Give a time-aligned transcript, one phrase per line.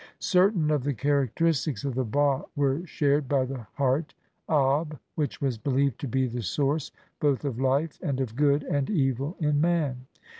[0.17, 4.15] Certain of the characteristics of the ba were shared by the heart,
[4.49, 8.89] db, which was believed to be the source both of life and of good and
[8.89, 10.07] evil in man.